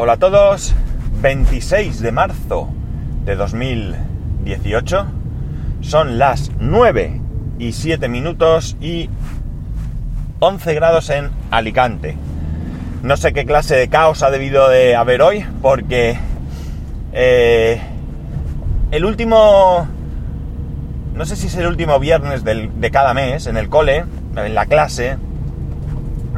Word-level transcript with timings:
Hola 0.00 0.12
a 0.12 0.16
todos, 0.16 0.76
26 1.22 1.98
de 1.98 2.12
marzo 2.12 2.68
de 3.24 3.34
2018, 3.34 5.06
son 5.80 6.18
las 6.18 6.52
9 6.60 7.20
y 7.58 7.72
7 7.72 8.06
minutos 8.06 8.76
y 8.80 9.10
11 10.38 10.74
grados 10.74 11.10
en 11.10 11.30
Alicante. 11.50 12.14
No 13.02 13.16
sé 13.16 13.32
qué 13.32 13.44
clase 13.44 13.74
de 13.74 13.88
caos 13.88 14.22
ha 14.22 14.30
debido 14.30 14.68
de 14.68 14.94
haber 14.94 15.20
hoy, 15.20 15.44
porque 15.62 16.16
eh, 17.12 17.80
el 18.92 19.04
último, 19.04 19.88
no 21.12 21.24
sé 21.24 21.34
si 21.34 21.48
es 21.48 21.56
el 21.56 21.66
último 21.66 21.98
viernes 21.98 22.44
de 22.44 22.90
cada 22.92 23.14
mes 23.14 23.48
en 23.48 23.56
el 23.56 23.68
cole, 23.68 24.04
en 24.36 24.54
la 24.54 24.66
clase, 24.66 25.16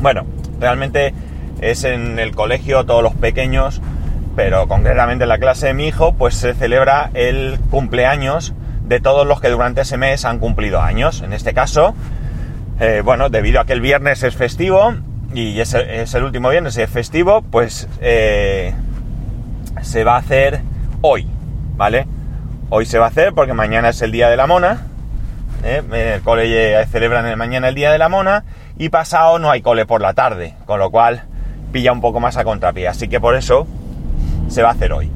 bueno, 0.01 0.25
realmente 0.59 1.13
es 1.61 1.85
en 1.85 2.19
el 2.19 2.35
colegio 2.35 2.85
todos 2.85 3.03
los 3.03 3.15
pequeños, 3.15 3.81
pero 4.37 4.69
concretamente 4.69 5.25
en 5.25 5.29
la 5.29 5.39
clase 5.39 5.69
de 5.69 5.75
mi 5.75 5.87
hijo, 5.87 6.15
pues 6.15 6.35
se 6.35 6.55
celebra 6.55 7.11
el 7.15 7.59
cumpleaños 7.71 8.55
de 8.87 9.01
todos 9.01 9.27
los 9.27 9.41
que 9.41 9.49
durante 9.51 9.83
ese 9.83 9.97
mes 9.97 10.25
han 10.25 10.39
cumplido 10.39 10.81
años. 10.81 11.23
En 11.23 11.33
este 11.33 11.55
caso, 11.55 11.95
eh, 12.81 13.03
bueno, 13.05 13.29
debido 13.29 13.61
a 13.61 13.67
que 13.67 13.73
el 13.73 13.81
viernes 13.81 14.23
es 14.23 14.35
festivo 14.35 14.95
y 15.35 15.61
es, 15.61 15.75
el 15.75 16.25
último 16.25 16.49
viernes 16.49 16.77
y 16.77 16.83
es 16.83 16.91
festivo, 16.91 17.43
pues 17.43 17.89
eh, 18.01 18.75
se 19.83 20.03
va 20.03 20.17
a 20.17 20.19
hacer 20.19 20.63
hoy, 21.03 21.27
¿vale? 21.77 22.07
Hoy 22.71 22.87
se 22.87 22.99
va 22.99 23.07
a 23.07 23.09
hacer 23.09 23.33
porque 23.33 23.53
mañana 23.53 23.91
es 23.91 24.03
el 24.03 24.13
día 24.13 24.29
de 24.29 24.37
la 24.37 24.47
mona. 24.47 24.87
¿eh? 25.63 25.83
En 25.87 25.95
el 25.95 26.23
cole 26.23 26.85
celebran 26.87 27.37
mañana 27.37 27.69
el 27.69 27.75
día 27.75 27.93
de 27.93 27.99
la 27.99 28.09
mona 28.09 28.45
y 28.79 28.89
pasado 28.89 29.39
no 29.39 29.51
hay 29.51 29.61
cole 29.61 29.87
por 29.87 30.01
la 30.01 30.15
tarde, 30.15 30.55
con 30.67 30.79
lo 30.79 30.91
cual 30.91 31.25
pilla 31.71 31.93
un 31.93 32.01
poco 32.01 32.21
más 32.21 32.37
a 32.37 32.45
contrapié. 32.45 32.89
Así 32.89 33.09
que 33.09 33.21
por 33.21 33.35
eso 33.35 33.67
se 34.49 34.63
va 34.63 34.71
a 34.71 34.73
hacer 34.73 34.93
hoy. 34.93 35.11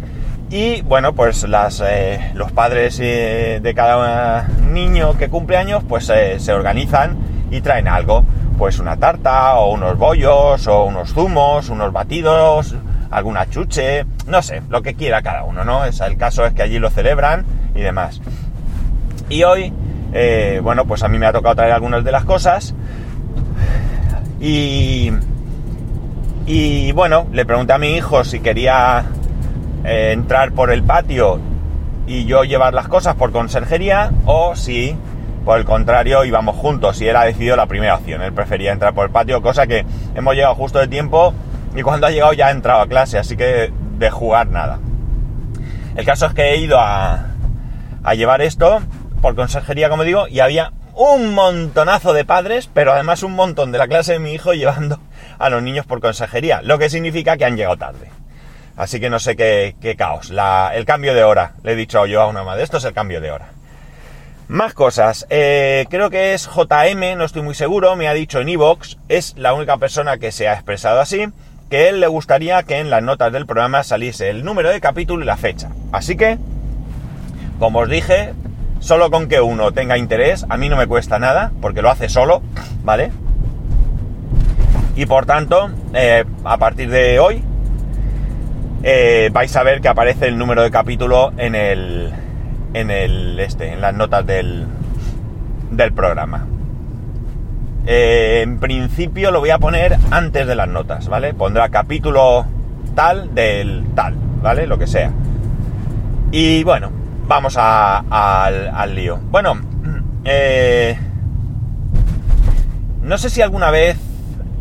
Y 0.51 0.83
bueno, 0.83 1.15
pues 1.15 1.43
las, 1.49 1.83
eh, 1.85 2.31
los 2.35 2.53
padres 2.53 3.01
eh, 3.01 3.61
de 3.63 3.75
cada 3.75 4.47
niño 4.71 5.17
que 5.19 5.29
cumple 5.29 5.57
años, 5.57 5.83
pues 5.89 6.09
eh, 6.11 6.39
se 6.39 6.53
organizan 6.53 7.17
y 7.51 7.61
traen 7.61 7.89
algo. 7.89 8.25
Pues 8.57 8.79
una 8.79 8.97
tarta, 8.97 9.57
o 9.57 9.73
unos 9.73 9.99
bollos, 9.99 10.67
o 10.69 10.85
unos 10.85 11.13
zumos, 11.13 11.71
unos 11.71 11.93
batidos, 11.93 12.77
alguna 13.11 13.51
chuche, 13.51 14.07
no 14.29 14.43
sé, 14.43 14.63
lo 14.69 14.81
que 14.81 14.95
quiera 14.95 15.23
cada 15.23 15.43
uno, 15.43 15.65
¿no? 15.65 15.85
Es, 15.85 16.01
el 16.01 16.17
caso 16.17 16.47
es 16.47 16.53
que 16.53 16.63
allí 16.63 16.79
lo 16.79 16.91
celebran 16.91 17.45
y 17.75 17.81
demás. 17.81 18.21
Y 19.29 19.43
hoy, 19.43 19.73
bueno, 20.63 20.85
pues 20.85 21.03
a 21.03 21.09
mí 21.09 21.19
me 21.19 21.27
ha 21.27 21.33
tocado 21.33 21.57
traer 21.57 21.73
algunas 21.73 22.05
de 22.05 22.13
las 22.13 22.25
cosas. 22.25 22.77
Y, 24.41 25.11
y 26.47 26.93
bueno, 26.93 27.27
le 27.33 27.47
pregunté 27.47 27.73
a 27.73 27.79
mi 27.79 27.95
hijo 27.95 28.25
si 28.25 28.41
quería 28.41 29.05
eh, 29.85 30.11
entrar 30.13 30.53
por 30.53 30.71
el 30.71 30.83
patio 30.83 31.41
y 32.07 32.27
yo 32.27 32.45
llevar 32.45 32.75
las 32.75 32.89
cosas 32.89 33.15
por 33.15 33.33
conserjería 33.33 34.11
o 34.27 34.55
si 34.55 34.97
por 35.45 35.59
el 35.59 35.65
contrario 35.65 36.25
íbamos 36.25 36.57
juntos 36.57 37.01
y 37.01 37.09
él 37.09 37.17
ha 37.17 37.25
decidido 37.25 37.57
la 37.57 37.67
primera 37.67 37.97
opción, 37.97 38.23
él 38.23 38.33
prefería 38.33 38.73
entrar 38.73 38.95
por 38.95 39.07
el 39.07 39.13
patio, 39.13 39.41
cosa 39.43 39.67
que 39.67 39.85
hemos 40.15 40.35
llegado 40.35 40.55
justo 40.55 40.79
de 40.79 40.89
tiempo 40.89 41.35
y 41.75 41.83
cuando 41.83 42.07
ha 42.07 42.11
llegado 42.11 42.33
ya 42.33 42.49
ha 42.49 42.51
entrado 42.51 42.83
a 42.83 42.87
clase, 42.87 43.19
así 43.19 43.37
que 43.37 43.73
de 43.99 44.11
jugar 44.11 44.49
nada. 44.49 44.79
El 45.97 46.05
caso 46.05 46.27
es 46.27 46.35
que 46.35 46.53
he 46.53 46.57
ido 46.59 46.79
a, 46.79 47.27
a 48.03 48.15
llevar 48.15 48.43
esto 48.43 48.81
por 49.23 49.35
conserjería, 49.35 49.89
como 49.89 50.05
digo, 50.05 50.29
y 50.29 50.41
había 50.41 50.73
un 50.95 51.35
montonazo 51.35 52.13
de 52.13 52.25
padres, 52.25 52.71
pero 52.73 52.93
además 52.93 53.23
un 53.23 53.33
montón 53.33 53.73
de 53.73 53.79
la 53.79 53.89
clase 53.89 54.13
de 54.15 54.19
mi 54.19 54.33
hijo 54.33 54.55
llevando 54.55 54.99
a 55.39 55.51
los 55.51 55.63
niños 55.63 55.87
por 55.87 56.01
consejería, 56.01 56.63
lo 56.63 56.79
que 56.79 56.91
significa 56.91 57.37
que 57.37 57.45
han 57.45 57.57
llegado 57.57 57.77
tarde. 57.77 58.11
Así 58.77 58.99
que 58.99 59.11
no 59.11 59.19
sé 59.19 59.37
qué, 59.37 59.95
caos. 59.97 60.33
el 60.75 60.85
cambio 60.85 61.15
de 61.15 61.25
hora, 61.25 61.53
le 61.63 61.73
he 61.73 61.77
dicho 61.77 62.07
yo 62.07 62.23
a 62.23 62.27
una 62.27 62.43
madre, 62.43 62.65
esto 62.65 62.79
es 62.79 62.85
el 62.85 62.93
cambio 62.93 63.21
de 63.21 63.31
hora. 63.31 63.49
Más 64.49 64.75
cosas, 64.75 65.27
eh, 65.31 65.87
creo 65.89 66.11
que 66.11 66.35
es 66.35 66.49
JM, 66.49 67.17
no 67.17 67.25
estoy 67.25 67.43
muy 67.43 67.55
seguro, 67.55 67.97
me 67.97 68.09
ha 68.09 68.15
dicho 68.15 68.41
en 68.41 68.49
Evox, 68.49 68.99
es 69.09 69.35
la 69.39 69.55
única 69.55 69.79
persona 69.79 70.19
que 70.19 70.33
se 70.33 70.49
ha 70.49 70.55
expresado 70.55 71.01
así, 71.01 71.29
que 71.71 71.89
él 71.89 72.01
le 72.01 72.09
gustaría 72.09 72.63
que 72.65 72.79
en 72.79 72.91
las 72.91 73.03
notas 73.03 73.33
del 73.33 73.47
programa 73.47 73.83
saliese 73.85 74.29
el 74.29 74.45
número 74.45 74.69
de 74.71 74.81
capítulo 74.81 75.23
y 75.23 75.27
la 75.27 75.37
fecha. 75.37 75.71
Así 75.93 76.17
que, 76.17 76.37
como 77.59 77.79
os 77.79 77.89
dije, 77.89 78.35
Solo 78.85 79.11
con 79.11 79.29
que 79.29 79.41
uno 79.41 79.73
tenga 79.73 79.97
interés, 79.97 80.45
a 80.47 80.59
mí 80.59 80.69
no 80.69 80.77
me 80.77 80.87
cuesta 80.87 81.19
nada, 81.19 81.53
porque 81.63 81.81
lo 81.81 81.89
hace 81.89 82.11
solo, 82.11 82.43
¿vale? 82.83 83.13
Y 84.95 85.07
por 85.07 85.25
tanto, 85.25 85.71
eh, 85.95 86.27
a 86.45 86.59
partir 86.59 86.91
de 86.91 87.19
hoy, 87.19 87.43
eh, 88.83 89.31
vais 89.33 89.57
a 89.57 89.63
ver 89.63 89.81
que 89.81 89.89
aparece 89.89 90.29
el 90.29 90.37
número 90.37 90.63
de 90.63 90.71
capítulo 90.71 91.33
en 91.39 91.55
el, 91.55 92.13
en 92.75 92.91
el 92.91 93.41
este, 93.41 93.73
en 93.73 93.81
las 93.81 93.95
notas 93.95 94.27
del, 94.27 94.67
del 95.71 95.93
programa. 95.95 96.47
Eh, 97.87 98.41
en 98.43 98.61
principio 98.61 99.31
lo 99.31 99.41
voy 99.41 99.49
a 99.49 99.59
poner 99.59 99.97
antes 100.11 100.47
de 100.47 100.55
las 100.55 100.69
notas, 100.69 101.09
¿vale? 101.09 101.33
Pondrá 101.33 101.71
capítulo 101.71 102.45
tal 102.95 103.35
del 103.35 103.83
tal, 103.95 104.15
¿vale? 104.43 104.67
Lo 104.67 104.77
que 104.77 104.87
sea. 104.87 105.11
Y 106.33 106.63
bueno, 106.65 106.91
vamos 107.27 107.57
al, 107.59 108.95
lío. 108.95 109.19
Bueno, 109.31 109.61
eh, 110.25 110.99
no 113.03 113.19
sé 113.19 113.31
si 113.31 113.43
alguna 113.43 113.71
vez 113.71 113.99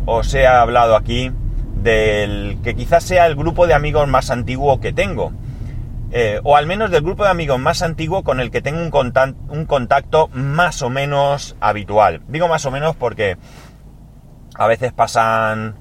os 0.06 0.34
he 0.34 0.46
hablado 0.46 0.96
aquí 0.96 1.30
del 1.76 2.58
que 2.62 2.74
quizás 2.74 3.04
sea 3.04 3.26
el 3.26 3.36
grupo 3.36 3.66
de 3.66 3.74
amigos 3.74 4.08
más 4.08 4.30
antiguo 4.30 4.80
que 4.80 4.92
tengo. 4.92 5.32
Eh, 6.16 6.40
o 6.44 6.56
al 6.56 6.66
menos 6.66 6.92
del 6.92 7.02
grupo 7.02 7.24
de 7.24 7.30
amigos 7.30 7.58
más 7.58 7.82
antiguo 7.82 8.22
con 8.22 8.38
el 8.38 8.52
que 8.52 8.62
tengo 8.62 9.00
un, 9.00 9.12
un 9.48 9.66
contacto 9.66 10.28
más 10.32 10.80
o 10.82 10.90
menos 10.90 11.56
habitual. 11.60 12.22
Digo 12.28 12.46
más 12.46 12.64
o 12.66 12.70
menos 12.70 12.94
porque 12.94 13.36
a 14.54 14.66
veces 14.68 14.92
pasan 14.92 15.74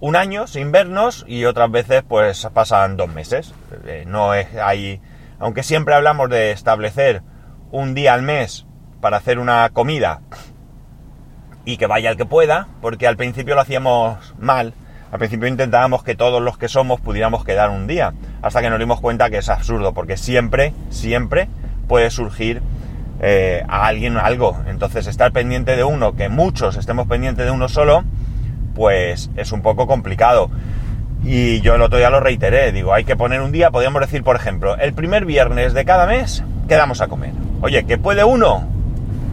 un 0.00 0.16
año 0.16 0.46
sin 0.46 0.70
vernos 0.70 1.24
y 1.26 1.46
otras 1.46 1.70
veces 1.70 2.02
pues 2.06 2.46
pasan 2.52 2.98
dos 2.98 3.08
meses. 3.08 3.54
Eh, 3.86 4.04
no 4.06 4.34
es 4.34 4.54
hay 4.56 5.00
aunque 5.44 5.62
siempre 5.62 5.94
hablamos 5.94 6.30
de 6.30 6.52
establecer 6.52 7.20
un 7.70 7.92
día 7.92 8.14
al 8.14 8.22
mes 8.22 8.64
para 9.02 9.18
hacer 9.18 9.38
una 9.38 9.68
comida 9.74 10.22
y 11.66 11.76
que 11.76 11.86
vaya 11.86 12.08
el 12.08 12.16
que 12.16 12.24
pueda, 12.24 12.68
porque 12.80 13.06
al 13.06 13.18
principio 13.18 13.54
lo 13.54 13.60
hacíamos 13.60 14.34
mal. 14.38 14.72
Al 15.12 15.18
principio 15.18 15.46
intentábamos 15.46 16.02
que 16.02 16.14
todos 16.14 16.40
los 16.40 16.56
que 16.56 16.68
somos 16.68 16.98
pudiéramos 16.98 17.44
quedar 17.44 17.68
un 17.68 17.86
día, 17.86 18.14
hasta 18.40 18.62
que 18.62 18.70
nos 18.70 18.78
dimos 18.78 19.02
cuenta 19.02 19.28
que 19.28 19.36
es 19.36 19.50
absurdo, 19.50 19.92
porque 19.92 20.16
siempre, 20.16 20.72
siempre 20.88 21.50
puede 21.88 22.08
surgir 22.08 22.62
eh, 23.20 23.64
a 23.68 23.86
alguien 23.86 24.16
algo. 24.16 24.58
Entonces 24.66 25.06
estar 25.06 25.30
pendiente 25.32 25.76
de 25.76 25.84
uno, 25.84 26.16
que 26.16 26.30
muchos 26.30 26.78
estemos 26.78 27.06
pendientes 27.06 27.44
de 27.44 27.50
uno 27.50 27.68
solo, 27.68 28.02
pues 28.74 29.30
es 29.36 29.52
un 29.52 29.60
poco 29.60 29.86
complicado. 29.86 30.50
Y 31.24 31.60
yo 31.62 31.74
el 31.74 31.82
otro 31.82 31.98
día 31.98 32.10
lo 32.10 32.20
reiteré, 32.20 32.70
digo, 32.70 32.92
hay 32.92 33.04
que 33.04 33.16
poner 33.16 33.40
un 33.40 33.50
día, 33.50 33.70
podríamos 33.70 34.00
decir, 34.00 34.22
por 34.22 34.36
ejemplo, 34.36 34.76
el 34.76 34.92
primer 34.92 35.24
viernes 35.24 35.72
de 35.72 35.84
cada 35.84 36.06
mes 36.06 36.44
quedamos 36.68 37.00
a 37.00 37.08
comer. 37.08 37.32
Oye, 37.62 37.84
que 37.84 37.96
puede 37.96 38.24
uno, 38.24 38.68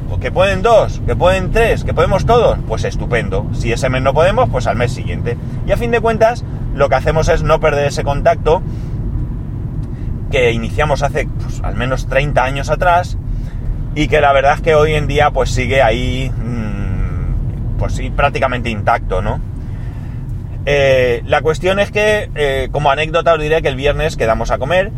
o 0.09 0.19
que 0.19 0.31
pueden 0.31 0.61
dos, 0.61 1.01
que 1.05 1.15
pueden 1.15 1.51
tres, 1.51 1.83
que 1.83 1.93
podemos 1.93 2.25
todos, 2.25 2.57
pues 2.67 2.85
estupendo. 2.85 3.47
Si 3.53 3.73
ese 3.73 3.89
mes 3.89 4.01
no 4.01 4.13
podemos, 4.13 4.49
pues 4.49 4.67
al 4.67 4.77
mes 4.77 4.93
siguiente. 4.93 5.37
Y 5.67 5.71
a 5.71 5.77
fin 5.77 5.91
de 5.91 5.99
cuentas, 5.99 6.45
lo 6.73 6.87
que 6.87 6.95
hacemos 6.95 7.27
es 7.27 7.43
no 7.43 7.59
perder 7.59 7.87
ese 7.87 8.03
contacto 8.03 8.61
que 10.31 10.51
iniciamos 10.51 11.03
hace 11.03 11.27
pues, 11.27 11.61
al 11.61 11.75
menos 11.75 12.07
30 12.07 12.41
años 12.41 12.69
atrás 12.69 13.17
y 13.95 14.07
que 14.07 14.21
la 14.21 14.31
verdad 14.31 14.53
es 14.55 14.61
que 14.61 14.75
hoy 14.75 14.93
en 14.93 15.07
día 15.07 15.31
pues 15.31 15.49
sigue 15.51 15.81
ahí, 15.81 16.31
mm, 16.31 17.77
pues 17.77 17.93
sí, 17.93 18.09
prácticamente 18.09 18.69
intacto, 18.69 19.21
¿no? 19.21 19.39
Eh, 20.65 21.23
la 21.25 21.41
cuestión 21.41 21.79
es 21.79 21.91
que, 21.91 22.29
eh, 22.35 22.69
como 22.71 22.91
anécdota, 22.91 23.33
os 23.33 23.39
diré 23.39 23.61
que 23.61 23.67
el 23.67 23.75
viernes 23.75 24.15
quedamos 24.15 24.51
a 24.51 24.57
comer. 24.57 24.91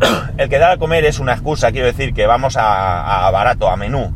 el 0.38 0.48
quedar 0.48 0.72
a 0.72 0.76
comer 0.76 1.04
es 1.04 1.18
una 1.18 1.32
excusa, 1.32 1.72
quiero 1.72 1.86
decir 1.86 2.14
que 2.14 2.26
vamos 2.26 2.56
a, 2.58 3.28
barato, 3.32 3.68
a 3.68 3.76
menú. 3.76 4.12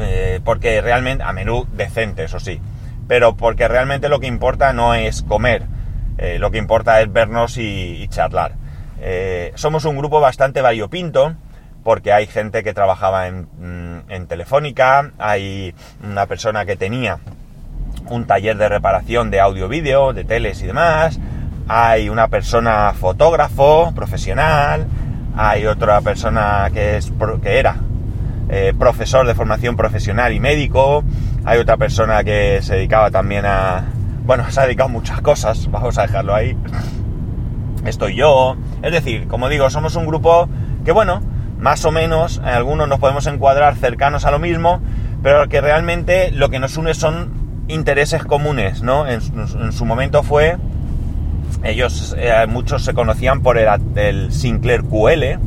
Eh, 0.00 0.40
porque 0.44 0.80
realmente, 0.80 1.24
a 1.24 1.32
menú 1.32 1.66
decente, 1.72 2.24
eso 2.24 2.40
sí. 2.40 2.60
Pero 3.06 3.36
porque 3.36 3.68
realmente 3.68 4.08
lo 4.08 4.20
que 4.20 4.26
importa 4.26 4.72
no 4.72 4.94
es 4.94 5.22
comer, 5.22 5.62
lo 6.38 6.50
que 6.50 6.58
importa 6.58 7.00
es 7.00 7.10
vernos 7.10 7.56
y, 7.56 8.06
charlar. 8.08 8.52
somos 9.54 9.86
un 9.86 9.96
grupo 9.96 10.20
bastante 10.20 10.60
variopinto, 10.60 11.34
porque 11.84 12.12
hay 12.12 12.26
gente 12.26 12.62
que 12.62 12.74
trabajaba 12.74 13.28
en, 13.28 13.48
mm, 13.58 14.10
en 14.10 14.26
Telefónica, 14.26 15.12
hay 15.18 15.74
una 16.02 16.26
persona 16.26 16.66
que 16.66 16.76
tenía 16.76 17.18
un 18.10 18.26
taller 18.26 18.56
de 18.56 18.68
reparación 18.68 19.30
de 19.30 19.40
audio-vídeo, 19.40 20.12
de 20.12 20.24
teles 20.24 20.62
y 20.62 20.66
demás. 20.66 21.18
Hay 21.68 22.08
una 22.08 22.28
persona 22.28 22.92
fotógrafo 22.94 23.92
profesional. 23.94 24.86
Hay 25.36 25.66
otra 25.66 26.00
persona 26.00 26.70
que, 26.72 26.96
es, 26.96 27.12
que 27.42 27.58
era 27.58 27.76
eh, 28.48 28.72
profesor 28.78 29.26
de 29.26 29.34
formación 29.34 29.76
profesional 29.76 30.32
y 30.32 30.40
médico. 30.40 31.04
Hay 31.44 31.58
otra 31.58 31.76
persona 31.76 32.24
que 32.24 32.60
se 32.62 32.76
dedicaba 32.76 33.10
también 33.10 33.44
a... 33.46 33.84
Bueno, 34.24 34.50
se 34.50 34.60
ha 34.60 34.64
dedicado 34.64 34.88
a 34.88 34.92
muchas 34.92 35.20
cosas, 35.20 35.68
vamos 35.70 35.98
a 35.98 36.02
dejarlo 36.02 36.34
ahí. 36.34 36.56
estoy 37.84 38.16
yo. 38.16 38.56
Es 38.82 38.92
decir, 38.92 39.28
como 39.28 39.48
digo, 39.48 39.68
somos 39.70 39.96
un 39.96 40.06
grupo 40.06 40.48
que, 40.84 40.92
bueno, 40.92 41.20
más 41.58 41.84
o 41.84 41.90
menos, 41.90 42.40
algunos 42.44 42.88
nos 42.88 42.98
podemos 42.98 43.26
encuadrar 43.26 43.76
cercanos 43.76 44.24
a 44.24 44.30
lo 44.30 44.38
mismo, 44.38 44.80
pero 45.22 45.48
que 45.48 45.60
realmente 45.60 46.30
lo 46.30 46.48
que 46.50 46.58
nos 46.58 46.76
une 46.76 46.94
son 46.94 47.37
intereses 47.68 48.24
comunes, 48.24 48.82
¿no? 48.82 49.06
En, 49.06 49.20
su 49.72 49.84
momento 49.84 50.22
fue, 50.22 50.56
ellos, 51.62 52.16
eh, 52.18 52.46
muchos 52.48 52.84
se 52.84 52.94
conocían 52.94 53.42
por 53.42 53.58
el, 53.58 54.32
Sinclair 54.32 54.82
QL, 54.84 55.38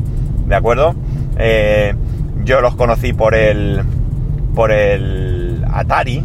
¿de 0.48 0.56
acuerdo? 0.56 0.96
Eh, 1.38 1.94
yo 2.44 2.62
los 2.62 2.76
conocí 2.76 3.14
por 3.14 3.36
el, 3.36 3.82
por 4.56 4.72
el 4.72 5.66
Atari. 5.74 6.24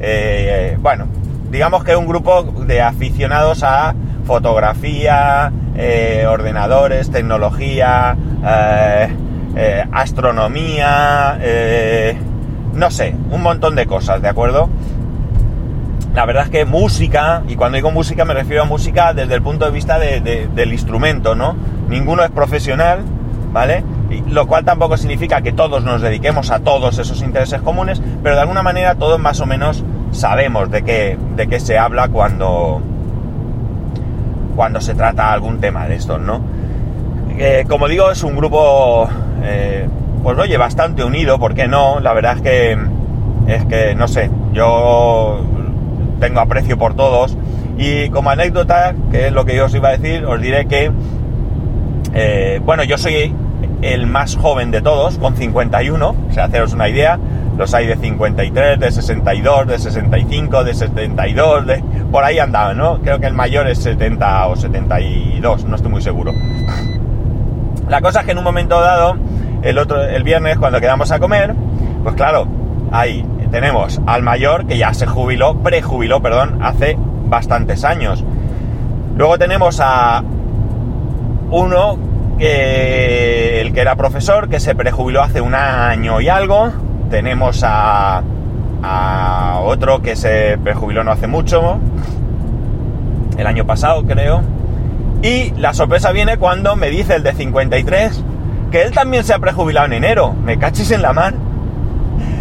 Eh, 0.00 0.76
bueno, 0.80 1.06
digamos 1.50 1.84
que 1.84 1.96
un 1.96 2.06
grupo 2.06 2.42
de 2.42 2.82
aficionados 2.82 3.62
a 3.62 3.94
fotografía, 4.26 5.52
ordenadores, 6.28 7.10
tecnología, 7.10 8.16
astronomía, 9.92 11.38
no 12.74 12.90
sé, 12.90 13.14
un 13.30 13.42
montón 13.42 13.74
de 13.74 13.86
cosas, 13.86 14.22
¿de 14.22 14.28
acuerdo? 14.28 14.68
La 16.14 16.26
verdad 16.26 16.44
es 16.44 16.50
que 16.50 16.64
música, 16.64 17.42
y 17.48 17.56
cuando 17.56 17.76
digo 17.76 17.90
música 17.90 18.24
me 18.24 18.34
refiero 18.34 18.62
a 18.62 18.66
música 18.66 19.14
desde 19.14 19.34
el 19.34 19.42
punto 19.42 19.64
de 19.64 19.70
vista 19.70 19.98
del 19.98 20.72
instrumento, 20.72 21.34
¿no? 21.34 21.56
Ninguno 21.88 22.22
es 22.22 22.30
profesional, 22.30 23.00
¿vale? 23.52 23.82
lo 24.28 24.46
cual 24.46 24.64
tampoco 24.64 24.96
significa 24.96 25.40
que 25.40 25.52
todos 25.52 25.84
nos 25.84 26.02
dediquemos 26.02 26.50
a 26.50 26.58
todos 26.58 26.98
esos 26.98 27.22
intereses 27.22 27.62
comunes, 27.62 28.02
pero 28.22 28.34
de 28.34 28.42
alguna 28.42 28.62
manera 28.62 28.94
todos 28.94 29.18
más 29.18 29.40
o 29.40 29.46
menos 29.46 29.84
sabemos 30.10 30.70
de 30.70 30.82
qué, 30.82 31.18
de 31.36 31.46
qué 31.46 31.60
se 31.60 31.78
habla 31.78 32.08
cuando, 32.08 32.82
cuando 34.54 34.80
se 34.80 34.94
trata 34.94 35.32
algún 35.32 35.60
tema 35.60 35.86
de 35.86 35.96
estos, 35.96 36.20
¿no? 36.20 36.42
Eh, 37.38 37.64
como 37.68 37.88
digo, 37.88 38.10
es 38.10 38.22
un 38.22 38.36
grupo 38.36 39.08
eh, 39.42 39.88
pues 40.22 40.38
oye, 40.38 40.56
bastante 40.56 41.04
unido, 41.04 41.38
¿por 41.38 41.54
qué 41.54 41.66
no? 41.66 42.00
La 42.00 42.12
verdad 42.12 42.36
es 42.36 42.42
que, 42.42 42.78
es 43.48 43.64
que, 43.66 43.94
no 43.94 44.08
sé, 44.08 44.30
yo 44.52 45.40
tengo 46.20 46.40
aprecio 46.40 46.78
por 46.78 46.94
todos. 46.94 47.36
Y 47.76 48.08
como 48.10 48.30
anécdota, 48.30 48.94
que 49.10 49.28
es 49.28 49.32
lo 49.32 49.44
que 49.44 49.56
yo 49.56 49.64
os 49.66 49.74
iba 49.74 49.88
a 49.88 49.96
decir, 49.96 50.24
os 50.24 50.40
diré 50.40 50.66
que, 50.66 50.90
eh, 52.14 52.60
bueno, 52.64 52.84
yo 52.84 52.98
soy 52.98 53.34
el 53.82 54.06
más 54.06 54.36
joven 54.36 54.70
de 54.70 54.80
todos, 54.80 55.18
con 55.18 55.36
51, 55.36 56.08
o 56.08 56.32
sea, 56.32 56.44
haceros 56.44 56.72
una 56.72 56.88
idea, 56.88 57.18
los 57.58 57.74
hay 57.74 57.86
de 57.86 57.96
53, 57.96 58.78
de 58.78 58.92
62, 58.92 59.66
de 59.66 59.78
65, 59.78 60.64
de 60.64 60.74
72, 60.74 61.66
de... 61.66 61.84
por 62.10 62.24
ahí 62.24 62.38
andaban, 62.38 62.78
¿no? 62.78 63.00
Creo 63.00 63.18
que 63.18 63.26
el 63.26 63.34
mayor 63.34 63.66
es 63.66 63.78
70 63.78 64.46
o 64.46 64.56
72, 64.56 65.64
no 65.64 65.76
estoy 65.76 65.90
muy 65.90 66.02
seguro. 66.02 66.32
La 67.88 68.00
cosa 68.00 68.20
es 68.20 68.26
que 68.26 68.32
en 68.32 68.38
un 68.38 68.44
momento 68.44 68.80
dado 68.80 69.16
el 69.62 69.78
otro, 69.78 70.02
el 70.02 70.22
viernes 70.22 70.58
cuando 70.58 70.80
quedamos 70.80 71.10
a 71.12 71.18
comer, 71.18 71.54
pues 72.02 72.14
claro, 72.14 72.46
ahí 72.90 73.24
tenemos 73.50 74.00
al 74.06 74.22
mayor 74.22 74.66
que 74.66 74.78
ya 74.78 74.92
se 74.94 75.06
jubiló, 75.06 75.56
prejubiló, 75.58 76.20
perdón, 76.20 76.58
hace 76.62 76.96
bastantes 77.26 77.84
años. 77.84 78.24
Luego 79.16 79.38
tenemos 79.38 79.78
a 79.80 80.22
uno 81.50 81.98
que 82.38 83.60
el 83.60 83.72
que 83.72 83.80
era 83.80 83.94
profesor, 83.94 84.48
que 84.48 84.58
se 84.58 84.74
prejubiló 84.74 85.22
hace 85.22 85.40
un 85.40 85.54
año 85.54 86.20
y 86.20 86.28
algo. 86.28 86.72
Tenemos 87.10 87.62
a, 87.62 88.22
a 88.82 89.60
otro 89.62 90.00
que 90.00 90.16
se 90.16 90.58
prejubiló 90.58 91.04
no 91.04 91.12
hace 91.12 91.26
mucho, 91.26 91.78
el 93.36 93.46
año 93.46 93.66
pasado 93.66 94.02
creo. 94.04 94.42
Y 95.22 95.50
la 95.58 95.72
sorpresa 95.74 96.10
viene 96.10 96.38
cuando 96.38 96.74
me 96.74 96.88
dice 96.88 97.14
el 97.14 97.22
de 97.22 97.32
53 97.34 98.24
que 98.72 98.82
él 98.82 98.90
también 98.90 99.22
se 99.22 99.34
ha 99.34 99.38
prejubilado 99.38 99.86
en 99.86 99.92
enero. 99.92 100.32
Me 100.32 100.58
cachis 100.58 100.90
en 100.90 101.02
la 101.02 101.12
mar. 101.12 101.34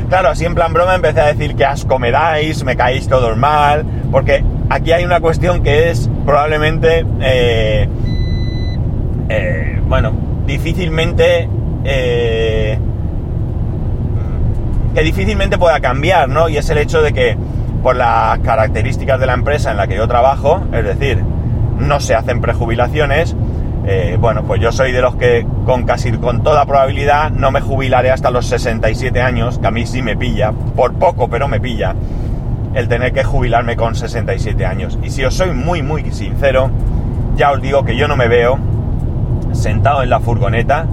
Claro, 0.09 0.29
así 0.29 0.45
en 0.45 0.55
plan 0.55 0.73
broma 0.73 0.95
empecé 0.95 1.21
a 1.21 1.27
decir 1.27 1.55
que 1.55 1.63
asco 1.63 1.99
me 1.99 2.09
dais, 2.09 2.63
me 2.63 2.75
caéis 2.75 3.07
todos 3.07 3.37
mal, 3.37 3.85
porque 4.11 4.43
aquí 4.69 4.91
hay 4.91 5.05
una 5.05 5.19
cuestión 5.21 5.61
que 5.61 5.89
es 5.89 6.09
probablemente, 6.25 7.05
eh, 7.21 7.87
eh, 9.29 9.81
bueno, 9.87 10.11
difícilmente, 10.45 11.47
eh, 11.85 12.77
que 14.93 15.01
difícilmente 15.01 15.57
pueda 15.57 15.79
cambiar, 15.79 16.27
¿no? 16.27 16.49
Y 16.49 16.57
es 16.57 16.69
el 16.69 16.77
hecho 16.77 17.01
de 17.01 17.13
que 17.13 17.37
por 17.81 17.95
las 17.95 18.39
características 18.39 19.19
de 19.19 19.27
la 19.27 19.33
empresa 19.33 19.71
en 19.71 19.77
la 19.77 19.87
que 19.87 19.95
yo 19.95 20.07
trabajo, 20.09 20.61
es 20.73 20.83
decir, 20.83 21.23
no 21.79 21.99
se 22.01 22.15
hacen 22.15 22.41
prejubilaciones, 22.41 23.35
eh, 23.85 24.17
bueno, 24.19 24.43
pues 24.43 24.61
yo 24.61 24.71
soy 24.71 24.91
de 24.91 25.01
los 25.01 25.15
que 25.15 25.45
con 25.65 25.83
casi 25.83 26.11
con 26.11 26.43
toda 26.43 26.65
probabilidad 26.65 27.31
no 27.31 27.51
me 27.51 27.61
jubilaré 27.61 28.11
hasta 28.11 28.29
los 28.29 28.45
67 28.45 29.21
años, 29.21 29.57
que 29.57 29.67
a 29.67 29.71
mí 29.71 29.85
sí 29.87 30.01
me 30.01 30.15
pilla, 30.15 30.51
por 30.51 30.93
poco, 30.93 31.29
pero 31.29 31.47
me 31.47 31.59
pilla, 31.59 31.95
el 32.75 32.87
tener 32.87 33.11
que 33.11 33.23
jubilarme 33.23 33.75
con 33.75 33.95
67 33.95 34.65
años. 34.65 34.99
Y 35.01 35.09
si 35.09 35.25
os 35.25 35.33
soy 35.33 35.51
muy, 35.51 35.81
muy 35.81 36.11
sincero, 36.11 36.69
ya 37.35 37.51
os 37.51 37.61
digo 37.61 37.83
que 37.83 37.95
yo 37.95 38.07
no 38.07 38.15
me 38.15 38.27
veo 38.27 38.59
sentado 39.53 40.03
en 40.03 40.09
la 40.09 40.19
furgoneta 40.19 40.85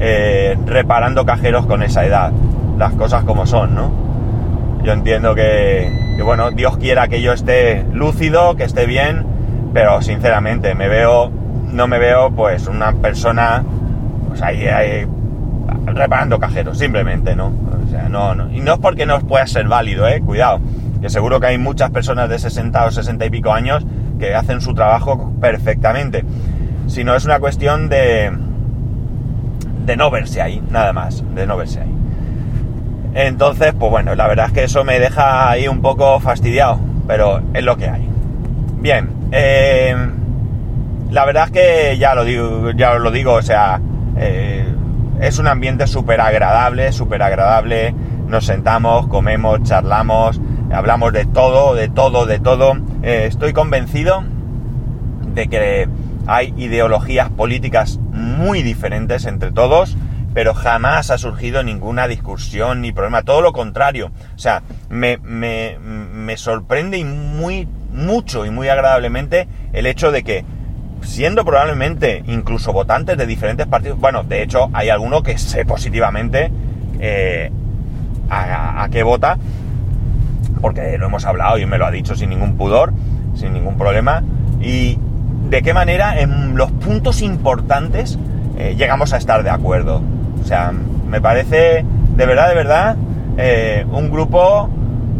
eh, 0.00 0.56
reparando 0.66 1.24
cajeros 1.24 1.66
con 1.66 1.82
esa 1.82 2.04
edad. 2.04 2.32
Las 2.76 2.92
cosas 2.92 3.24
como 3.24 3.46
son, 3.46 3.74
¿no? 3.74 3.90
Yo 4.84 4.92
entiendo 4.92 5.34
que, 5.34 6.14
que, 6.16 6.22
bueno, 6.22 6.50
Dios 6.50 6.76
quiera 6.76 7.08
que 7.08 7.22
yo 7.22 7.32
esté 7.32 7.84
lúcido, 7.92 8.54
que 8.54 8.64
esté 8.64 8.86
bien, 8.86 9.26
pero 9.72 10.00
sinceramente 10.02 10.74
me 10.74 10.88
veo 10.88 11.32
no 11.72 11.86
me 11.86 11.98
veo 11.98 12.30
pues 12.30 12.66
una 12.66 12.92
persona 12.92 13.62
pues 14.28 14.42
ahí, 14.42 14.66
reparando 15.86 16.38
cajeros, 16.38 16.78
simplemente, 16.78 17.34
¿no? 17.34 17.46
O 17.46 17.90
sea, 17.90 18.08
no, 18.08 18.34
no. 18.34 18.52
Y 18.52 18.60
no 18.60 18.74
es 18.74 18.78
porque 18.78 19.06
no 19.06 19.18
pueda 19.20 19.46
ser 19.46 19.68
válido, 19.68 20.06
eh, 20.06 20.20
cuidado, 20.20 20.60
que 21.00 21.08
seguro 21.08 21.40
que 21.40 21.46
hay 21.46 21.58
muchas 21.58 21.90
personas 21.90 22.28
de 22.28 22.38
60 22.38 22.84
o 22.84 22.90
60 22.90 23.26
y 23.26 23.30
pico 23.30 23.52
años 23.52 23.86
que 24.18 24.34
hacen 24.34 24.60
su 24.60 24.74
trabajo 24.74 25.32
perfectamente, 25.40 26.24
sino 26.86 27.14
es 27.14 27.24
una 27.24 27.38
cuestión 27.38 27.88
de 27.88 28.32
de 29.88 29.96
no 29.96 30.10
verse 30.10 30.42
ahí, 30.42 30.62
nada 30.70 30.92
más, 30.92 31.24
de 31.34 31.46
no 31.46 31.56
verse 31.56 31.80
ahí. 31.80 31.94
Entonces, 33.14 33.72
pues 33.78 33.90
bueno, 33.90 34.14
la 34.14 34.28
verdad 34.28 34.46
es 34.46 34.52
que 34.52 34.64
eso 34.64 34.84
me 34.84 35.00
deja 35.00 35.50
ahí 35.50 35.66
un 35.66 35.80
poco 35.80 36.20
fastidiado, 36.20 36.78
pero 37.06 37.40
es 37.54 37.64
lo 37.64 37.76
que 37.78 37.88
hay. 37.88 38.06
Bien, 38.80 39.08
eh, 39.32 39.96
la 41.10 41.24
verdad 41.24 41.44
es 41.46 41.50
que 41.50 41.98
ya 41.98 42.14
lo 42.14 42.24
digo, 42.24 42.70
ya 42.72 42.92
os 42.92 43.00
lo 43.00 43.10
digo, 43.10 43.34
o 43.34 43.42
sea, 43.42 43.80
eh, 44.16 44.66
es 45.20 45.38
un 45.38 45.46
ambiente 45.46 45.86
súper 45.86 46.20
agradable, 46.20 46.92
súper 46.92 47.22
agradable. 47.22 47.94
Nos 48.26 48.44
sentamos, 48.44 49.08
comemos, 49.08 49.62
charlamos, 49.62 50.40
hablamos 50.70 51.12
de 51.12 51.24
todo, 51.24 51.74
de 51.74 51.88
todo, 51.88 52.26
de 52.26 52.38
todo. 52.38 52.74
Eh, 53.02 53.24
estoy 53.26 53.52
convencido 53.52 54.22
de 55.34 55.48
que 55.48 55.88
hay 56.26 56.52
ideologías 56.58 57.30
políticas 57.30 57.98
muy 58.12 58.62
diferentes 58.62 59.24
entre 59.24 59.50
todos, 59.50 59.96
pero 60.34 60.52
jamás 60.52 61.10
ha 61.10 61.16
surgido 61.16 61.62
ninguna 61.62 62.06
discusión 62.06 62.82
ni 62.82 62.92
problema, 62.92 63.22
todo 63.22 63.40
lo 63.40 63.54
contrario. 63.54 64.10
O 64.36 64.38
sea, 64.38 64.62
me, 64.90 65.16
me, 65.18 65.78
me 65.78 66.36
sorprende 66.36 66.98
y 66.98 67.04
muy, 67.04 67.66
mucho 67.92 68.44
y 68.44 68.50
muy 68.50 68.68
agradablemente 68.68 69.48
el 69.72 69.86
hecho 69.86 70.12
de 70.12 70.22
que 70.22 70.44
siendo 71.02 71.44
probablemente 71.44 72.22
incluso 72.26 72.72
votantes 72.72 73.16
de 73.16 73.26
diferentes 73.26 73.66
partidos, 73.66 73.98
bueno, 73.98 74.22
de 74.22 74.42
hecho 74.42 74.68
hay 74.72 74.88
alguno 74.88 75.22
que 75.22 75.38
sé 75.38 75.64
positivamente 75.64 76.50
eh, 77.00 77.50
a, 78.30 78.86
qué 78.90 79.02
vota, 79.02 79.38
porque 80.60 80.98
lo 80.98 81.06
hemos 81.06 81.24
hablado 81.24 81.58
y 81.58 81.66
me 81.66 81.78
lo 81.78 81.86
ha 81.86 81.90
dicho 81.90 82.14
sin 82.14 82.30
ningún 82.30 82.56
pudor, 82.56 82.92
sin 83.34 83.52
ningún 83.52 83.76
problema, 83.78 84.22
y 84.60 84.98
de 85.48 85.62
qué 85.62 85.72
manera 85.72 86.20
en 86.20 86.56
los 86.56 86.70
puntos 86.72 87.22
importantes 87.22 88.18
eh, 88.58 88.74
llegamos 88.76 89.12
a 89.12 89.16
estar 89.16 89.42
de 89.42 89.50
acuerdo. 89.50 90.02
O 90.42 90.46
sea, 90.46 90.72
me 91.08 91.20
parece 91.20 91.84
de 92.18 92.26
verdad, 92.26 92.48
de 92.48 92.54
verdad, 92.56 92.96
eh, 93.36 93.86
un 93.92 94.10
grupo, 94.10 94.68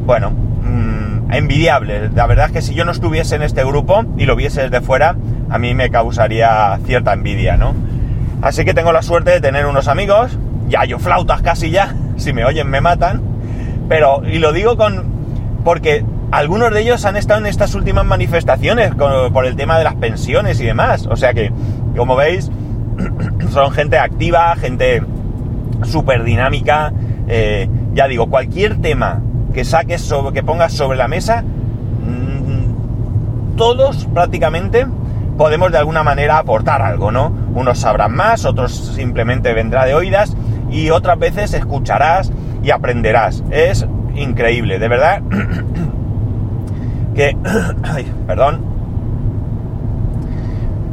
bueno, 0.05 0.31
mm, 0.31 1.33
envidiable. 1.33 2.11
La 2.13 2.27
verdad 2.27 2.47
es 2.47 2.53
que 2.53 2.61
si 2.61 2.75
yo 2.75 2.85
no 2.85 2.91
estuviese 2.91 3.37
en 3.37 3.43
este 3.43 3.65
grupo 3.65 4.05
y 4.17 4.27
lo 4.27 4.35
viese 4.35 4.63
desde 4.63 4.81
fuera, 4.81 5.15
a 5.51 5.59
mí 5.59 5.75
me 5.75 5.91
causaría 5.91 6.79
cierta 6.85 7.13
envidia, 7.13 7.57
¿no? 7.57 7.75
Así 8.43 8.65
que 8.65 8.75
tengo 8.75 8.93
la 8.93 9.03
suerte 9.03 9.31
de 9.31 9.41
tener 9.41 9.67
unos 9.67 9.89
amigos, 9.89 10.39
ya 10.69 10.85
yo 10.85 10.99
flautas 10.99 11.43
casi 11.43 11.71
ya, 11.71 11.95
si 12.17 12.33
me 12.33 12.45
oyen 12.45 12.69
me 12.69 12.81
matan, 12.81 13.23
pero, 13.89 14.23
y 14.25 14.39
lo 14.39 14.53
digo 14.53 14.77
con, 14.77 15.05
porque 15.65 16.05
algunos 16.31 16.73
de 16.73 16.83
ellos 16.83 17.05
han 17.05 17.17
estado 17.17 17.41
en 17.41 17.47
estas 17.47 17.75
últimas 17.75 18.05
manifestaciones 18.05 18.93
por 18.95 19.47
el 19.47 19.57
tema 19.57 19.79
de 19.79 19.85
las 19.85 19.95
pensiones 19.95 20.61
y 20.61 20.65
demás, 20.65 21.07
o 21.07 21.17
sea 21.17 21.33
que, 21.33 21.51
como 21.97 22.17
veis, 22.17 22.51
son 23.51 23.71
gente 23.73 23.99
activa, 23.99 24.55
gente 24.57 25.03
súper 25.85 26.25
dinámica, 26.25 26.93
eh, 27.29 27.69
ya 27.95 28.09
digo, 28.09 28.29
cualquier 28.29 28.81
tema 28.81 29.23
que 29.55 29.65
saques, 29.65 30.03
sobre, 30.03 30.35
que 30.35 30.43
pongas 30.43 30.73
sobre 30.73 30.99
la 30.99 31.09
mesa, 31.09 31.43
mm, 31.43 33.57
todos 33.57 34.07
prácticamente 34.13 34.87
podemos 35.39 35.73
de 35.73 35.79
alguna 35.79 36.03
manera 36.03 36.37
aportar 36.37 36.83
algo, 36.83 37.11
¿no? 37.11 37.33
Unos 37.55 37.79
sabrán 37.79 38.15
más, 38.15 38.45
otros 38.45 38.93
simplemente 38.95 39.55
vendrá 39.55 39.87
de 39.87 39.95
oídas 39.95 40.37
y 40.71 40.91
otras 40.91 41.19
veces 41.19 41.55
escucharás 41.55 42.31
y 42.63 42.71
aprenderás. 42.71 43.43
Es 43.51 43.87
increíble, 44.15 44.79
de 44.79 44.89
verdad 44.89 45.23
que... 47.15 47.35
perdón. 48.27 48.77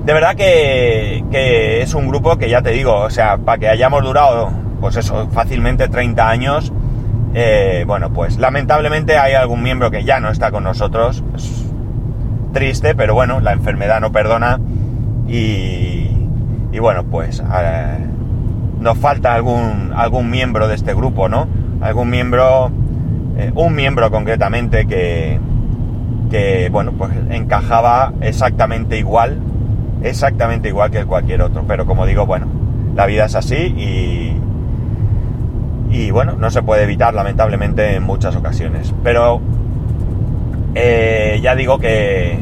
De 0.05 0.13
verdad 0.13 0.35
que, 0.35 1.81
es 1.81 1.95
un 1.95 2.07
grupo 2.07 2.37
que 2.37 2.47
ya 2.47 2.61
te 2.61 2.69
digo, 2.69 2.95
o 2.95 3.09
sea, 3.09 3.37
para 3.37 3.57
que 3.57 3.67
hayamos 3.67 4.03
durado, 4.03 4.51
pues 4.79 4.97
eso, 4.97 5.27
fácilmente 5.31 5.87
30 5.87 6.29
años, 6.29 6.71
eh, 7.33 7.83
bueno, 7.87 8.13
pues 8.13 8.37
lamentablemente 8.37 9.17
hay 9.17 9.33
algún 9.33 9.63
miembro 9.63 9.89
que 9.89 10.03
ya 10.03 10.19
no 10.19 10.29
está 10.29 10.51
con 10.51 10.63
nosotros. 10.63 11.23
Triste, 12.55 12.95
pero 12.95 13.13
bueno, 13.13 13.41
la 13.41 13.51
enfermedad 13.51 13.99
no 13.99 14.13
perdona 14.13 14.61
y, 15.27 16.07
y 16.71 16.79
bueno, 16.79 17.03
pues 17.03 17.43
eh, 17.53 17.97
nos 18.79 18.97
falta 18.97 19.35
algún, 19.35 19.91
algún 19.93 20.29
miembro 20.29 20.69
de 20.69 20.75
este 20.75 20.93
grupo, 20.93 21.27
¿no? 21.27 21.47
Algún 21.81 22.09
miembro, 22.09 22.71
eh, 23.37 23.51
un 23.55 23.75
miembro 23.75 24.09
concretamente 24.09 24.87
que, 24.87 25.37
que, 26.31 26.69
bueno, 26.71 26.93
pues 26.93 27.11
encajaba 27.29 28.13
exactamente 28.21 28.97
igual, 28.97 29.37
exactamente 30.01 30.69
igual 30.69 30.91
que 30.91 31.03
cualquier 31.03 31.41
otro. 31.41 31.65
Pero 31.67 31.85
como 31.85 32.05
digo, 32.05 32.25
bueno, 32.25 32.47
la 32.95 33.05
vida 33.05 33.25
es 33.25 33.35
así 33.35 33.57
y, 33.57 34.37
y 35.89 36.09
bueno, 36.09 36.37
no 36.39 36.49
se 36.51 36.63
puede 36.63 36.83
evitar 36.83 37.13
lamentablemente 37.13 37.95
en 37.95 38.03
muchas 38.03 38.33
ocasiones. 38.37 38.95
Pero 39.03 39.41
eh, 40.75 41.39
ya 41.41 41.55
digo 41.55 41.79
que, 41.79 42.37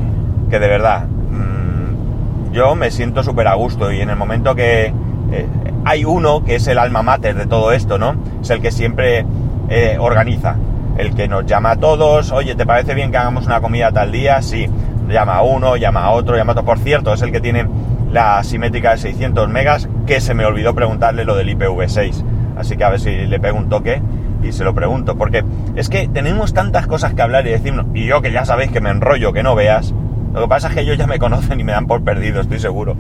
que 0.49 0.59
de 0.59 0.67
verdad, 0.67 1.05
mm, 1.05 2.51
yo 2.51 2.75
me 2.75 2.91
siento 2.91 3.23
súper 3.23 3.47
a 3.47 3.53
gusto 3.53 3.91
y 3.91 4.01
en 4.01 4.09
el 4.09 4.15
momento 4.15 4.55
que 4.55 4.87
eh, 5.31 5.47
hay 5.85 6.03
uno 6.03 6.43
que 6.43 6.55
es 6.55 6.67
el 6.67 6.79
alma 6.79 7.03
mater 7.03 7.35
de 7.35 7.45
todo 7.45 7.71
esto, 7.71 7.97
¿no? 7.97 8.15
Es 8.41 8.49
el 8.49 8.61
que 8.61 8.71
siempre 8.71 9.25
eh, 9.69 9.97
organiza 9.99 10.55
el 10.97 11.15
que 11.15 11.27
nos 11.27 11.45
llama 11.45 11.71
a 11.71 11.75
todos, 11.77 12.31
oye, 12.31 12.55
¿te 12.55 12.65
parece 12.65 12.93
bien 12.93 13.11
que 13.11 13.17
hagamos 13.17 13.45
una 13.45 13.61
comida 13.61 13.91
tal 13.91 14.11
día? 14.11 14.41
Sí, 14.41 14.67
llama 15.09 15.35
a 15.35 15.41
uno, 15.41 15.75
llama 15.75 16.03
a 16.03 16.11
otro, 16.11 16.35
llama 16.35 16.51
a 16.51 16.53
otro. 16.53 16.65
Por 16.65 16.79
cierto, 16.79 17.13
es 17.13 17.21
el 17.21 17.31
que 17.31 17.41
tiene 17.41 17.67
la 18.11 18.43
simétrica 18.43 18.91
de 18.91 18.97
600 18.97 19.49
megas, 19.49 19.89
que 20.05 20.21
se 20.21 20.33
me 20.33 20.45
olvidó 20.45 20.75
preguntarle 20.75 21.25
lo 21.25 21.35
del 21.35 21.49
IPv6. 21.49 22.23
Así 22.57 22.77
que 22.77 22.83
a 22.83 22.89
ver 22.89 22.99
si 22.99 23.09
le 23.25 23.39
pego 23.39 23.57
un 23.57 23.69
toque 23.69 24.01
y 24.43 24.51
se 24.51 24.63
lo 24.63 24.73
pregunto. 24.73 25.15
Porque 25.15 25.43
es 25.75 25.89
que 25.89 26.07
tenemos 26.07 26.53
tantas 26.53 26.87
cosas 26.87 27.13
que 27.13 27.21
hablar 27.21 27.47
y 27.47 27.51
decirnos, 27.51 27.87
y 27.93 28.05
yo 28.05 28.21
que 28.21 28.31
ya 28.31 28.45
sabéis 28.45 28.71
que 28.71 28.81
me 28.81 28.89
enrollo, 28.89 29.33
que 29.33 29.43
no 29.43 29.55
veas. 29.55 29.93
Lo 30.33 30.41
que 30.41 30.47
pasa 30.47 30.69
es 30.69 30.75
que 30.75 30.81
ellos 30.81 30.97
ya 30.97 31.07
me 31.07 31.19
conocen 31.19 31.59
y 31.59 31.63
me 31.63 31.71
dan 31.71 31.87
por 31.87 32.03
perdido, 32.03 32.41
estoy 32.41 32.59
seguro. 32.59 32.95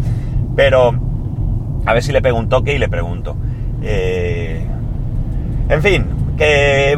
Pero 0.55 0.93
a 1.85 1.93
ver 1.93 2.03
si 2.03 2.11
le 2.11 2.21
pego 2.21 2.37
un 2.37 2.49
toque 2.49 2.73
y 2.73 2.77
le 2.77 2.89
pregunto. 2.89 3.35
Eh, 3.81 4.65
en 5.69 5.81
fin, 5.81 6.05
que 6.37 6.97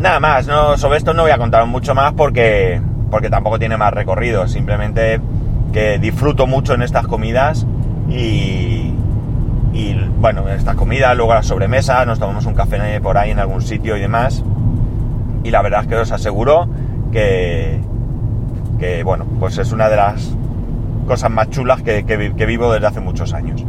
Nada 0.00 0.18
más, 0.18 0.46
no, 0.46 0.78
sobre 0.78 0.96
esto 0.96 1.12
no 1.12 1.22
voy 1.22 1.30
a 1.30 1.36
contar 1.36 1.66
mucho 1.66 1.94
más 1.94 2.14
porque, 2.14 2.80
porque 3.10 3.28
tampoco 3.28 3.58
tiene 3.58 3.76
más 3.76 3.92
recorrido. 3.92 4.48
Simplemente 4.48 5.20
que 5.74 5.98
disfruto 5.98 6.46
mucho 6.46 6.72
en 6.72 6.80
estas 6.80 7.06
comidas 7.06 7.66
y, 8.08 8.89
y 9.72 9.94
bueno, 9.94 10.48
en 10.48 10.56
estas 10.56 10.74
comidas, 10.74 11.16
luego 11.16 11.34
la 11.34 11.42
sobremesa, 11.42 12.04
nos 12.04 12.18
tomamos 12.18 12.46
un 12.46 12.54
café 12.54 13.00
por 13.00 13.16
ahí 13.16 13.30
en 13.30 13.38
algún 13.38 13.62
sitio 13.62 13.96
y 13.96 14.00
demás. 14.00 14.42
Y 15.44 15.50
la 15.50 15.62
verdad 15.62 15.82
es 15.82 15.86
que 15.86 15.96
os 15.96 16.12
aseguro 16.12 16.68
que, 17.12 17.80
que 18.78 19.02
bueno, 19.04 19.26
pues 19.38 19.58
es 19.58 19.72
una 19.72 19.88
de 19.88 19.96
las 19.96 20.34
cosas 21.06 21.30
más 21.30 21.50
chulas 21.50 21.82
que, 21.82 22.04
que 22.04 22.46
vivo 22.46 22.72
desde 22.72 22.86
hace 22.86 23.00
muchos 23.00 23.32
años. 23.32 23.64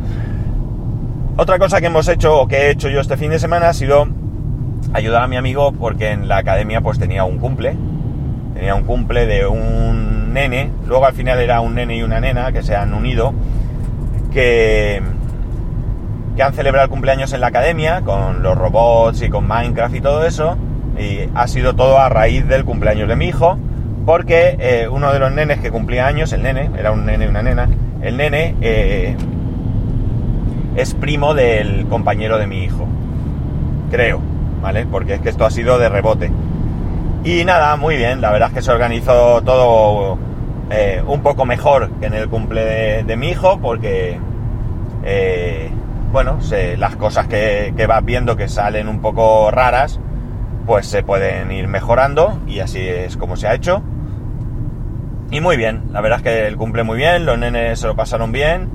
Otra 1.38 1.60
cosa 1.60 1.80
que 1.80 1.88
hemos 1.88 2.08
hecho 2.08 2.42
o 2.42 2.48
que 2.48 2.58
he 2.58 2.72
hecho 2.72 2.90
yo 2.90 3.00
este 3.00 3.16
fin 3.16 3.32
de 3.32 3.40
semana 3.40 3.70
ha 3.70 3.74
sido 3.74 4.08
ayudar 4.94 5.24
a 5.24 5.28
mi 5.28 5.38
amigo 5.38 5.72
porque 5.72 6.12
en 6.12 6.28
la 6.28 6.38
academia 6.38 6.82
pues 6.82 7.00
tenía 7.00 7.24
un 7.24 7.38
cumple, 7.38 7.76
tenía 8.54 8.76
un 8.76 8.84
cumple 8.84 9.26
de 9.26 9.48
un 9.48 10.34
nene, 10.34 10.72
luego 10.88 11.06
al 11.06 11.14
final 11.14 11.40
era 11.40 11.62
un 11.62 11.76
nene 11.76 11.98
y 11.98 12.04
una 12.04 12.20
nena 12.20 12.52
que 12.52 12.64
se 12.64 12.76
han 12.76 12.94
unido, 12.94 13.34
que, 14.32 15.02
que 16.42 16.46
han 16.46 16.54
celebrado 16.56 16.86
el 16.86 16.90
cumpleaños 16.90 17.34
en 17.34 17.42
la 17.42 17.48
academia 17.48 18.02
con 18.02 18.42
los 18.42 18.58
robots 18.58 19.22
y 19.22 19.30
con 19.30 19.48
Minecraft 19.48 19.94
y 19.94 20.02
todo 20.02 20.26
eso, 20.26 20.58
y 20.98 21.30
ha 21.36 21.48
sido 21.48 21.76
todo 21.76 22.00
a 22.00 22.10
raíz 22.10 22.48
del 22.48 22.66
cumpleaños 22.66 23.08
de 23.08 23.16
mi 23.16 23.28
hijo, 23.28 23.60
porque 24.08 24.56
eh, 24.60 24.88
uno 24.90 25.14
de 25.14 25.20
los 25.20 25.32
nenes 25.32 25.60
que 25.60 25.70
cumplía 25.70 26.08
años, 26.08 26.34
el 26.34 26.42
nene, 26.42 26.72
era 26.76 26.94
un 26.94 27.06
nene 27.06 27.26
y 27.26 27.28
una 27.28 27.44
nena, 27.44 27.70
el 28.02 28.18
nene 28.18 28.56
eh, 28.60 29.16
es 30.76 30.96
primo 30.96 31.36
del 31.36 31.86
compañero 31.86 32.40
de 32.40 32.48
mi 32.48 32.64
hijo, 32.64 32.88
creo 33.92 34.20
¿vale? 34.64 34.88
Porque 34.88 35.14
es 35.14 35.22
que 35.22 35.30
esto 35.30 35.46
ha 35.46 35.52
sido 35.52 35.78
de 35.78 35.90
rebote. 35.90 36.32
Y 37.24 37.46
nada, 37.46 37.76
muy 37.76 37.98
bien, 37.98 38.20
la 38.20 38.32
verdad 38.32 38.50
es 38.50 38.56
que 38.56 38.62
se 38.64 38.72
organizó 38.72 39.44
todo 39.44 40.18
eh, 40.72 41.04
un 41.06 41.22
poco 41.22 41.46
mejor 41.46 41.92
que 42.00 42.08
en 42.08 42.16
el 42.16 42.30
cumple 42.30 43.04
de, 43.04 43.16
mi 43.16 43.30
hijo, 43.30 43.60
porque, 43.62 44.18
bueno, 46.12 46.40
las 46.78 46.96
cosas 46.98 47.28
que, 47.28 47.74
vas 47.88 48.04
viendo 48.04 48.36
que 48.36 48.50
salen 48.50 48.90
un 48.90 49.00
poco 49.00 49.50
raras, 49.50 50.00
pues 50.66 50.86
se 50.86 51.04
pueden 51.04 51.52
ir 51.52 51.68
mejorando 51.68 52.40
y 52.48 52.60
así 52.60 52.80
es 52.80 53.18
como 53.18 53.38
se 53.38 53.48
ha 53.48 53.54
hecho. 53.54 53.82
Y 55.32 55.40
muy 55.40 55.56
bien, 55.56 55.84
la 55.92 56.02
verdad 56.02 56.20
es 56.20 56.24
que 56.24 56.48
el 56.48 56.58
cumple 56.58 56.84
muy 56.84 56.98
bien, 56.98 57.26
los 57.26 57.38
nenes 57.38 57.80
se 57.80 57.88
lo 57.88 57.96
pasaron 57.96 58.34
bien 58.34 58.70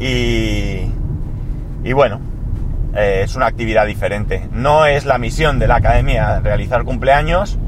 y, 0.00 0.90
y 1.84 1.92
bueno, 1.92 2.20
eh, 2.94 3.20
es 3.24 3.36
una 3.36 3.46
actividad 3.46 3.86
diferente. 3.86 4.48
No 4.52 4.86
es 4.86 5.04
la 5.04 5.18
misión 5.18 5.60
de 5.60 5.68
la 5.68 5.76
academia 5.76 6.40
realizar 6.40 6.82
cumpleaños, 6.82 7.58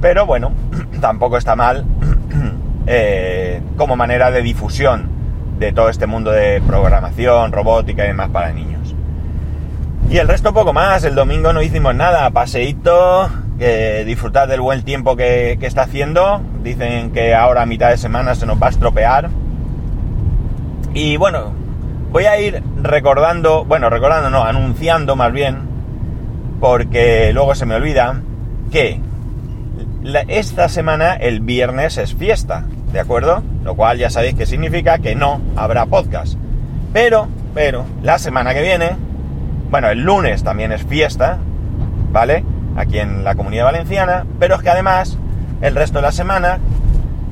pero 0.00 0.26
bueno, 0.26 0.52
tampoco 1.00 1.36
está 1.38 1.56
mal 1.56 1.84
eh, 2.86 3.60
como 3.76 3.96
manera 3.96 4.30
de 4.30 4.42
difusión 4.42 5.13
de 5.64 5.72
todo 5.72 5.88
este 5.88 6.06
mundo 6.06 6.30
de 6.30 6.62
programación, 6.66 7.52
robótica 7.52 8.04
y 8.04 8.08
demás 8.08 8.30
para 8.30 8.52
niños. 8.52 8.94
Y 10.10 10.18
el 10.18 10.28
resto 10.28 10.52
poco 10.52 10.72
más, 10.72 11.04
el 11.04 11.14
domingo 11.14 11.52
no 11.52 11.62
hicimos 11.62 11.94
nada, 11.94 12.30
paseíto, 12.30 13.30
disfrutar 14.04 14.48
del 14.48 14.60
buen 14.60 14.82
tiempo 14.82 15.16
que, 15.16 15.56
que 15.58 15.66
está 15.66 15.82
haciendo. 15.82 16.40
Dicen 16.62 17.10
que 17.12 17.34
ahora 17.34 17.62
a 17.62 17.66
mitad 17.66 17.90
de 17.90 17.96
semana 17.96 18.34
se 18.34 18.46
nos 18.46 18.62
va 18.62 18.66
a 18.66 18.70
estropear. 18.70 19.30
Y 20.92 21.16
bueno, 21.16 21.52
Voy 22.14 22.26
a 22.26 22.38
ir 22.38 22.62
recordando, 22.80 23.64
bueno, 23.64 23.90
recordando 23.90 24.30
no, 24.30 24.44
anunciando 24.44 25.16
más 25.16 25.32
bien, 25.32 25.62
porque 26.60 27.32
luego 27.32 27.56
se 27.56 27.66
me 27.66 27.74
olvida, 27.74 28.20
que 28.70 29.00
esta 30.28 30.68
semana 30.68 31.14
el 31.14 31.40
viernes 31.40 31.98
es 31.98 32.14
fiesta, 32.14 32.66
¿de 32.94 33.00
acuerdo? 33.00 33.42
Lo 33.64 33.74
cual 33.74 33.98
ya 33.98 34.08
sabéis 34.08 34.36
que 34.36 34.46
significa 34.46 34.98
que 34.98 35.16
no 35.16 35.40
habrá 35.56 35.84
podcast. 35.86 36.38
Pero, 36.92 37.26
pero, 37.52 37.84
la 38.02 38.20
semana 38.20 38.54
que 38.54 38.62
viene, 38.62 38.92
bueno, 39.68 39.88
el 39.88 40.04
lunes 40.04 40.44
también 40.44 40.70
es 40.70 40.84
fiesta, 40.84 41.38
¿vale? 42.12 42.44
Aquí 42.76 43.00
en 43.00 43.24
la 43.24 43.34
comunidad 43.34 43.64
valenciana, 43.64 44.24
pero 44.38 44.54
es 44.54 44.62
que 44.62 44.70
además 44.70 45.18
el 45.60 45.74
resto 45.74 45.98
de 45.98 46.02
la 46.02 46.12
semana 46.12 46.60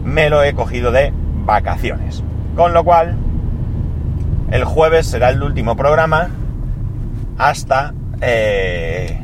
me 0.04 0.30
lo 0.30 0.42
he 0.42 0.52
cogido 0.52 0.90
de 0.90 1.12
vacaciones. 1.44 2.24
Con 2.56 2.74
lo 2.74 2.82
cual, 2.82 3.14
el 4.50 4.64
jueves 4.64 5.06
será 5.06 5.30
el 5.30 5.44
último 5.44 5.76
programa 5.76 6.30
hasta, 7.38 7.94
eh, 8.20 9.16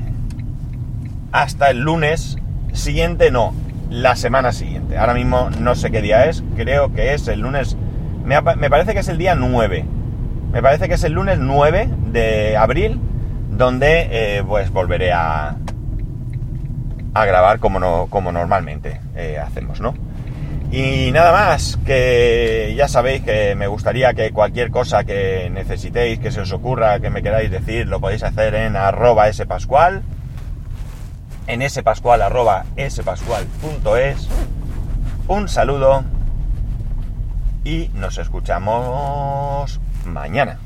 hasta 1.32 1.70
el 1.70 1.80
lunes 1.80 2.38
siguiente, 2.72 3.32
no, 3.32 3.54
la 3.90 4.16
semana 4.16 4.52
siguiente. 4.52 4.98
Ahora 4.98 5.14
mismo 5.14 5.50
no 5.58 5.74
sé 5.74 5.90
qué 5.90 6.02
día 6.02 6.26
es, 6.26 6.42
creo 6.56 6.92
que 6.92 7.14
es 7.14 7.28
el 7.28 7.40
lunes, 7.40 7.76
me, 8.24 8.42
parece 8.42 8.92
que 8.92 9.00
es 9.00 9.08
el 9.08 9.18
día 9.18 9.34
9. 9.34 9.84
Me 10.52 10.62
parece 10.62 10.88
que 10.88 10.94
es 10.94 11.04
el 11.04 11.12
lunes 11.12 11.38
9 11.38 11.88
de 12.12 12.56
abril, 12.56 13.00
donde 13.50 14.08
eh, 14.10 14.42
pues 14.46 14.70
volveré 14.70 15.12
a, 15.12 15.56
a 17.14 17.24
grabar 17.24 17.58
como, 17.58 17.78
no, 17.78 18.06
como 18.08 18.32
normalmente 18.32 19.00
eh, 19.14 19.38
hacemos, 19.38 19.80
¿no? 19.80 19.94
Y 20.70 21.10
nada 21.12 21.32
más, 21.32 21.78
que 21.86 22.74
ya 22.76 22.88
sabéis 22.88 23.22
que 23.22 23.54
me 23.54 23.66
gustaría 23.68 24.12
que 24.12 24.32
cualquier 24.32 24.70
cosa 24.70 25.04
que 25.04 25.48
necesitéis, 25.50 26.18
que 26.18 26.30
se 26.30 26.42
os 26.42 26.52
ocurra, 26.52 27.00
que 27.00 27.08
me 27.08 27.22
queráis 27.22 27.50
decir, 27.50 27.86
lo 27.86 28.00
podéis 28.00 28.22
hacer 28.22 28.54
en 28.54 28.76
arroba 28.76 29.32
spascual, 29.32 30.02
en 31.48 31.68
spascual 31.68 32.22
arroba 32.22 32.64
spascual.es. 32.78 34.28
Un 35.26 35.48
saludo 35.48 36.04
y 37.64 37.88
nos 37.94 38.18
escuchamos 38.18 39.80
mañana. 40.04 40.58